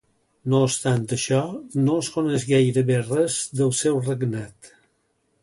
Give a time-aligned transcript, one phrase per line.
[0.51, 1.41] No obstant això,
[1.89, 4.73] no es coneix gairebé res del seu regnat.